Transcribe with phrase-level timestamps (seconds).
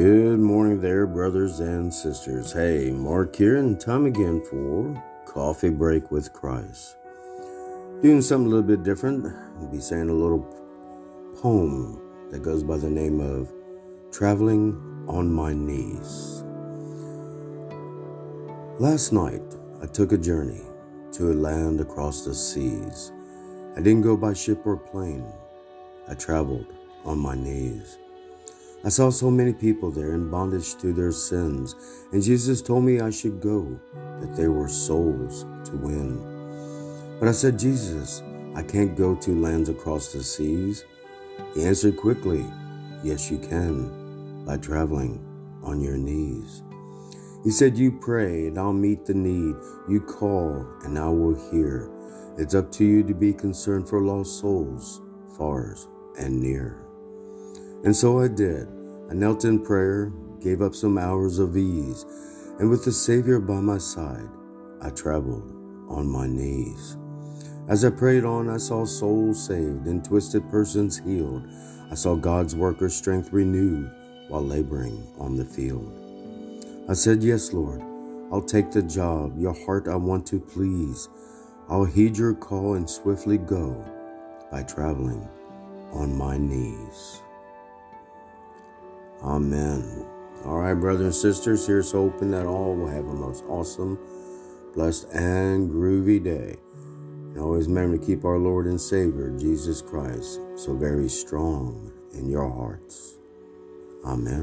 [0.00, 2.54] Good morning there, brothers and sisters.
[2.54, 4.94] Hey, Mark here, and time again for
[5.26, 6.96] Coffee Break with Christ.
[8.00, 9.26] Doing something a little bit different.
[9.26, 10.40] I'll be saying a little
[11.42, 12.00] poem
[12.30, 13.52] that goes by the name of
[14.10, 16.44] Traveling on My Knees.
[18.78, 19.42] Last night,
[19.82, 20.62] I took a journey
[21.12, 23.12] to a land across the seas.
[23.76, 25.30] I didn't go by ship or plane.
[26.08, 26.72] I traveled
[27.04, 27.98] on my knees.
[28.82, 31.76] I saw so many people there in bondage to their sins,
[32.12, 33.78] and Jesus told me I should go,
[34.20, 37.18] that there were souls to win.
[37.20, 38.22] But I said, Jesus,
[38.54, 40.86] I can't go to lands across the seas.
[41.54, 42.46] He answered quickly,
[43.04, 45.26] Yes, you can, by traveling
[45.62, 46.62] on your knees.
[47.44, 49.56] He said, You pray, and I'll meet the need.
[49.90, 51.90] You call, and I will hear.
[52.38, 55.02] It's up to you to be concerned for lost souls,
[55.36, 55.76] far
[56.18, 56.89] and near.
[57.84, 58.68] And so I did.
[59.10, 62.04] I knelt in prayer, gave up some hours of ease,
[62.58, 64.28] and with the Savior by my side,
[64.82, 65.50] I traveled
[65.88, 66.96] on my knees.
[67.68, 71.46] As I prayed on, I saw souls saved and twisted persons healed.
[71.90, 73.90] I saw God's workers' strength renewed
[74.28, 75.92] while laboring on the field.
[76.88, 77.82] I said, Yes, Lord,
[78.32, 79.38] I'll take the job.
[79.38, 81.08] Your heart I want to please.
[81.68, 83.84] I'll heed your call and swiftly go
[84.50, 85.28] by traveling
[85.92, 87.20] on my knees.
[89.22, 90.06] Amen.
[90.44, 93.98] All right, brothers and sisters, here's hoping that all will have a most awesome,
[94.74, 96.56] blessed, and groovy day.
[96.72, 102.28] And always remember to keep our Lord and Savior, Jesus Christ, so very strong in
[102.28, 103.18] your hearts.
[104.04, 104.42] Amen.